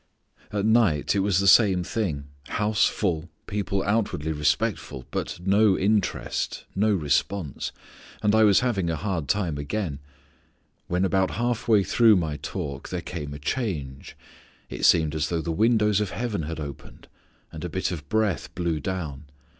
[0.51, 6.65] "At night it was the same thing: house full, people outwardly respectful, but no interest,
[6.75, 7.71] no response.
[8.23, 9.99] And I was having a hard time again.
[10.87, 14.17] When about half way through my talk there came a change.
[14.71, 17.07] It seemed as though the windows of heaven had opened
[17.51, 19.25] and a bit of breath blew down.